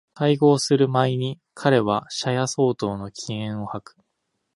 [0.15, 3.97] 邂逅する毎に彼は車屋相当の気焔を吐く